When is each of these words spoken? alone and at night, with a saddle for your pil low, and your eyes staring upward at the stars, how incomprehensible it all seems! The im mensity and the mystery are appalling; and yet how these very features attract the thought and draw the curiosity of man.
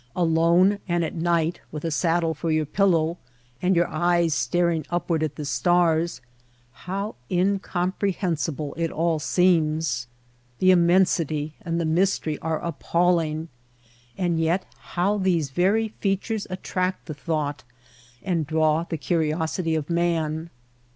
alone 0.15 0.79
and 0.87 1.03
at 1.05 1.13
night, 1.13 1.61
with 1.71 1.85
a 1.85 1.91
saddle 1.91 2.33
for 2.33 2.49
your 2.49 2.65
pil 2.65 2.87
low, 2.87 3.17
and 3.61 3.75
your 3.75 3.87
eyes 3.87 4.33
staring 4.33 4.83
upward 4.89 5.21
at 5.21 5.35
the 5.35 5.45
stars, 5.45 6.21
how 6.71 7.13
incomprehensible 7.29 8.73
it 8.77 8.89
all 8.89 9.19
seems! 9.19 10.07
The 10.57 10.71
im 10.71 10.87
mensity 10.87 11.51
and 11.61 11.79
the 11.79 11.85
mystery 11.85 12.39
are 12.39 12.57
appalling; 12.65 13.49
and 14.17 14.39
yet 14.39 14.65
how 14.79 15.19
these 15.19 15.51
very 15.51 15.89
features 15.99 16.47
attract 16.49 17.05
the 17.05 17.13
thought 17.13 17.63
and 18.23 18.47
draw 18.47 18.85
the 18.85 18.97
curiosity 18.97 19.75
of 19.75 19.87
man. 19.87 20.49